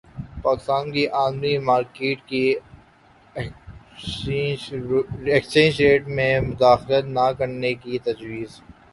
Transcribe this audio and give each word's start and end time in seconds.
پاکستان 0.43 0.83
کو 0.93 1.01
عالمی 1.17 1.53
مارکیٹ 1.69 2.17
کے 2.29 2.43
ایکسچینج 5.27 5.75
ریٹ 5.81 6.03
میں 6.15 6.33
مداخلت 6.47 7.05
نہ 7.17 7.27
کرنے 7.37 7.71
کی 7.83 7.93
تجویز 8.05 8.51